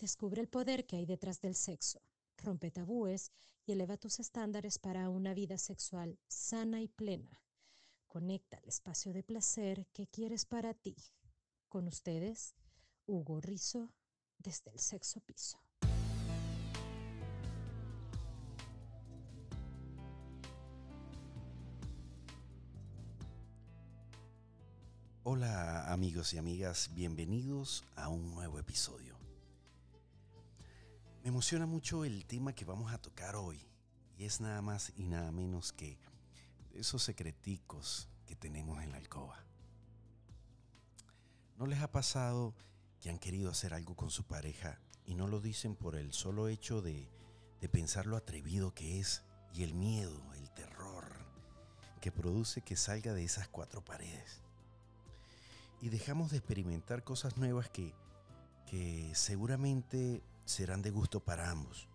[0.00, 2.00] Descubre el poder que hay detrás del sexo.
[2.38, 3.32] Rompe tabúes
[3.66, 7.42] y eleva tus estándares para una vida sexual sana y plena.
[8.08, 10.96] Conecta el espacio de placer que quieres para ti.
[11.68, 12.54] Con ustedes,
[13.04, 13.92] Hugo Rizo,
[14.38, 15.62] desde el sexo piso.
[25.24, 29.09] Hola amigos y amigas, bienvenidos a un nuevo episodio.
[31.22, 33.68] Me emociona mucho el tema que vamos a tocar hoy
[34.16, 35.98] y es nada más y nada menos que
[36.72, 39.44] esos secreticos que tenemos en la alcoba.
[41.58, 42.54] ¿No les ha pasado
[43.00, 46.48] que han querido hacer algo con su pareja y no lo dicen por el solo
[46.48, 47.10] hecho de,
[47.60, 51.04] de pensar lo atrevido que es y el miedo, el terror
[52.00, 54.40] que produce que salga de esas cuatro paredes?
[55.82, 57.92] Y dejamos de experimentar cosas nuevas que,
[58.66, 61.86] que seguramente serán de gusto para ambos.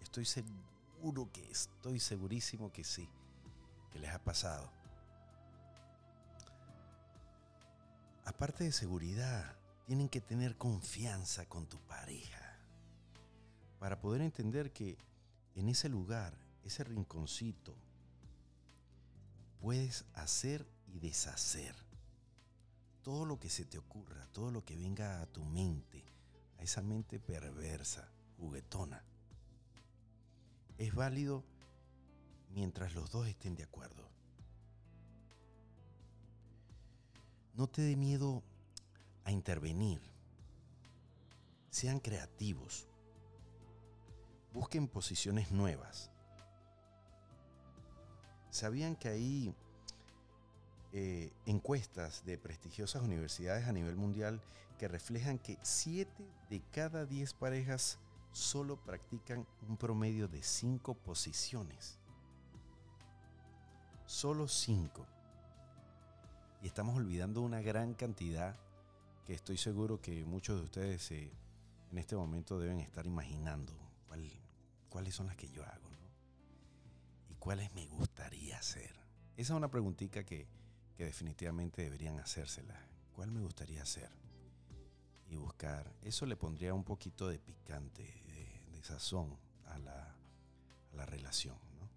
[0.00, 3.08] Estoy seguro que, estoy segurísimo que sí,
[3.90, 4.70] que les ha pasado.
[8.24, 12.56] Aparte de seguridad, tienen que tener confianza con tu pareja
[13.80, 14.96] para poder entender que
[15.56, 17.74] en ese lugar, ese rinconcito,
[19.60, 21.74] puedes hacer y deshacer
[23.02, 26.11] todo lo que se te ocurra, todo lo que venga a tu mente,
[26.62, 29.04] esa mente perversa, juguetona.
[30.78, 31.44] Es válido
[32.50, 34.08] mientras los dos estén de acuerdo.
[37.54, 38.42] No te dé miedo
[39.24, 40.00] a intervenir.
[41.70, 42.88] Sean creativos.
[44.52, 46.10] Busquen posiciones nuevas.
[48.50, 49.54] ¿Sabían que hay
[50.92, 54.42] eh, encuestas de prestigiosas universidades a nivel mundial
[54.78, 56.10] que reflejan que 7
[56.50, 57.98] de cada 10 parejas
[58.32, 61.98] solo practican un promedio de 5 posiciones.
[64.06, 65.06] Solo 5.
[66.62, 68.56] Y estamos olvidando una gran cantidad
[69.26, 71.32] que estoy seguro que muchos de ustedes eh,
[71.90, 73.72] en este momento deben estar imaginando
[74.88, 75.90] cuáles son las que yo hago
[77.30, 78.90] y cuáles me gustaría hacer.
[79.36, 80.46] Esa es una preguntita que,
[81.04, 82.80] definitivamente deberían hacérsela.
[83.14, 84.10] ¿Cuál me gustaría hacer?
[85.28, 85.92] Y buscar.
[86.02, 90.16] Eso le pondría un poquito de picante, de, sazón a la,
[90.92, 91.56] a la relación.
[91.78, 91.88] ¿no?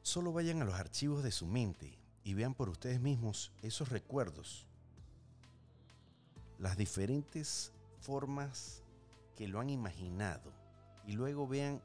[0.00, 4.66] Solo vayan a los archivos de su mente y vean por ustedes mismos esos recuerdos.
[6.58, 8.82] Las diferentes formas
[9.36, 10.52] que lo han imaginado.
[11.06, 11.82] Y luego vean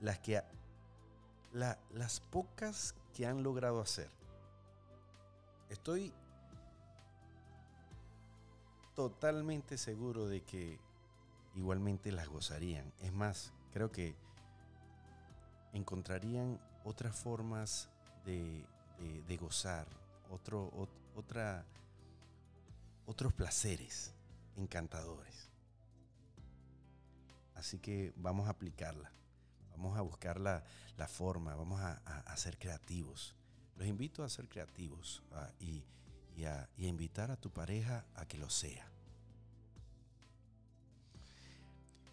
[0.00, 0.42] las que
[1.52, 4.10] las pocas que han logrado hacer.
[5.68, 6.12] Estoy
[8.94, 10.78] totalmente seguro de que
[11.54, 12.92] igualmente las gozarían.
[13.00, 14.14] Es más, creo que
[15.72, 17.88] encontrarían otras formas
[18.24, 18.64] de,
[19.40, 19.86] gozar,
[20.30, 20.70] otro,
[21.14, 21.64] otra,
[23.06, 24.12] otros placeres
[24.56, 25.48] encantadores.
[27.54, 29.10] Así que vamos a aplicarla.
[29.80, 30.62] Vamos a buscar la,
[31.08, 33.34] forma, vamos a, ser creativos.
[33.76, 35.22] Los invito a ser creativos
[35.58, 35.82] y,
[36.44, 38.86] a, invitar a tu pareja a que lo sea.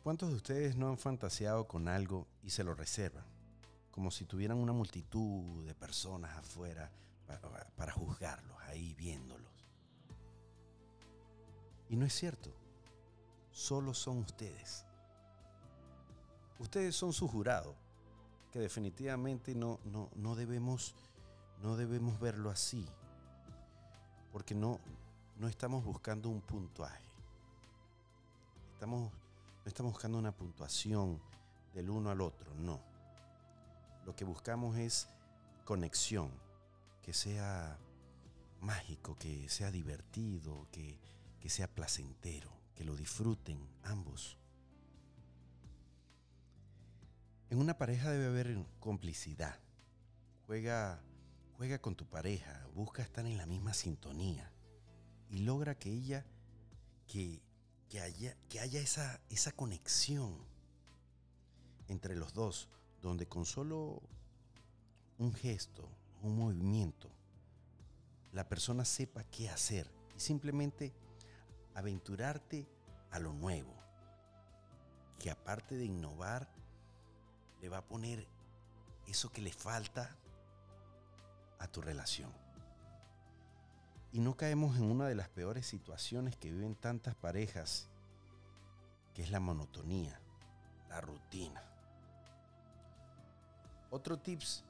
[0.02, 3.26] ¿Cuántos de ustedes no han fantaseado con algo y se lo reservan?
[3.92, 6.90] Como si tuvieran una multitud de personas afuera
[7.26, 9.68] para, para juzgarlos, ahí viéndolos.
[11.90, 12.50] Y no es cierto.
[13.52, 14.87] Solo son ustedes.
[16.60, 17.76] Ustedes son su jurado,
[18.52, 19.80] que definitivamente no,
[20.16, 20.96] no, debemos,
[21.62, 22.86] no debemos verlo así,
[24.32, 24.80] porque no,
[25.38, 27.04] no estamos buscando un puntuaje.
[28.74, 31.20] Estamos, no estamos buscando una puntuación
[31.74, 32.80] del uno al otro, no.
[34.06, 35.08] Lo que buscamos es
[35.64, 36.32] conexión,
[37.04, 37.78] que sea
[38.62, 40.98] mágico, que sea divertido, que,
[41.40, 44.38] que sea placentero, que lo disfruten ambos.
[47.58, 49.60] En una pareja debe haber complicidad.
[50.46, 51.02] Juega,
[51.58, 54.54] juega con tu pareja, busca estar en la misma sintonía
[55.28, 56.24] y logra que ella,
[57.08, 57.42] que,
[57.90, 60.38] que haya, que haya esa, esa conexión
[61.88, 62.70] entre los dos,
[63.02, 64.04] donde con solo
[65.18, 65.90] un gesto,
[66.22, 67.10] un movimiento,
[68.34, 70.94] la persona sepa qué hacer y simplemente
[71.74, 72.70] aventurarte
[73.10, 73.74] a lo nuevo,
[75.18, 76.56] que aparte de innovar,
[77.62, 78.28] le va a poner
[79.08, 80.16] eso que le falta
[81.60, 82.32] a tu relación.
[84.12, 87.88] y no caemos en una de las peores situaciones que viven tantas parejas,
[89.14, 90.20] que es la monotonía,
[90.90, 91.62] la rutina.
[93.92, 94.64] Otro tips,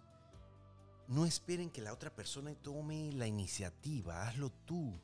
[1.08, 5.00] no esperen que la otra persona tome la iniciativa, hazlo tú.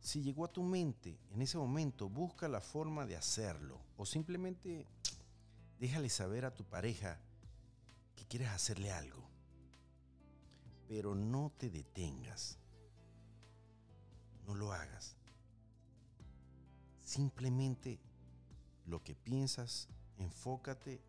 [0.00, 4.86] Si llegó a tu mente en ese momento, busca la forma de hacerlo o simplemente
[5.78, 7.18] déjale saber a tu pareja
[8.16, 9.28] que quieres hacerle algo.
[10.88, 12.58] Pero no te detengas.
[14.46, 15.16] No lo hagas.
[17.04, 18.00] Simplemente
[18.86, 19.88] lo que piensas,
[20.18, 21.00] enfócate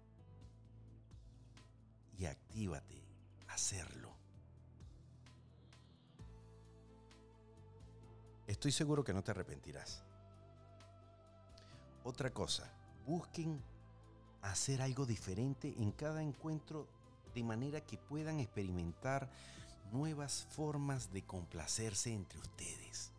[2.18, 3.02] y actívate
[3.48, 4.14] a hacerlo.
[8.48, 10.04] Estoy seguro que no te arrepentirás.
[12.04, 12.70] Otra cosa,
[13.06, 13.62] busquen
[14.42, 16.88] hacer algo diferente en cada encuentro
[17.34, 19.30] de manera que puedan experimentar
[19.92, 23.12] nuevas formas de complacerse entre ustedes.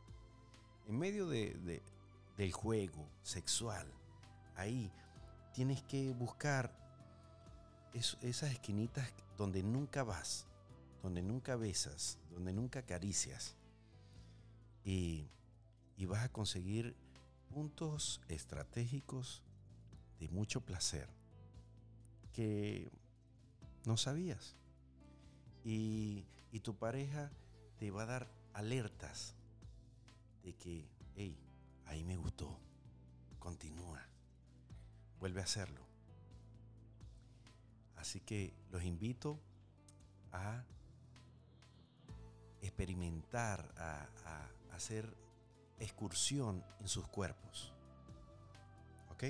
[0.87, 1.83] En medio de,
[2.37, 3.87] del juego sexual,
[4.57, 4.91] ahí
[5.53, 6.73] tienes que buscar
[7.93, 10.47] esas esquinitas donde nunca vas,
[11.03, 13.57] donde nunca besas, donde nunca acaricias.
[14.85, 15.29] Y,
[15.97, 16.97] y vas a conseguir
[17.53, 19.43] puntos estratégicos
[20.21, 21.09] de mucho placer
[22.33, 22.93] que
[23.85, 24.55] no sabías.
[25.65, 27.31] Y, y, tu pareja
[27.79, 29.35] te va a dar alertas
[30.43, 31.37] de que, hey,
[31.87, 32.59] ahí me gustó,
[33.39, 34.01] continúa,
[35.19, 35.91] vuelve a hacerlo.
[37.97, 39.39] Así que los invito
[40.33, 40.65] a
[42.63, 44.09] experimentar, a,
[44.73, 45.15] hacer
[45.79, 47.75] excursión en sus cuerpos.
[49.11, 49.25] ¿Ok?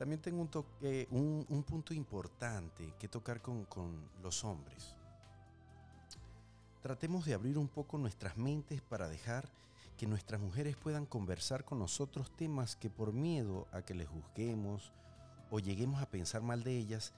[0.00, 4.96] También tengo un, un, punto importante que tocar con, con los hombres.
[6.80, 9.46] Tratemos de abrir un poco nuestras mentes para dejar
[9.98, 14.90] que nuestras mujeres puedan conversar con nosotros temas que por miedo a que les juzguemos
[15.50, 17.12] o lleguemos a pensar mal de ellas,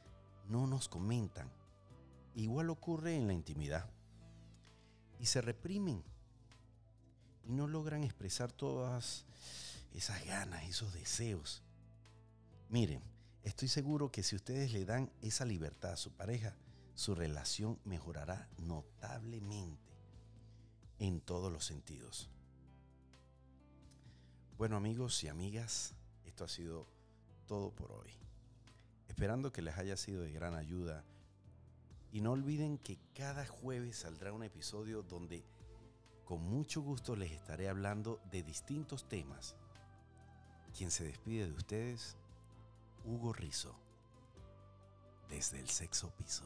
[0.48, 1.48] no nos comentan.
[2.34, 3.88] Igual ocurre en la intimidad.
[5.20, 6.02] Y se reprimen
[7.46, 9.24] y no logran expresar todas
[9.94, 11.61] esas ganas, esos deseos.
[12.72, 13.02] Miren,
[13.42, 16.56] estoy seguro que si ustedes le dan esa libertad a su pareja,
[16.94, 19.92] su relación mejorará notablemente
[20.98, 22.30] en todos los sentidos.
[24.56, 26.88] Bueno amigos y amigas, esto ha sido
[27.46, 28.10] todo por hoy.
[29.06, 31.04] Esperando que les haya sido de gran ayuda.
[32.10, 35.44] Y no olviden que cada jueves saldrá un episodio donde
[36.24, 39.56] con mucho gusto les estaré hablando de distintos temas.
[40.74, 42.16] Quien se despide de ustedes,
[43.04, 43.74] Hugo Rizo,
[45.28, 46.44] desde el sexo piso.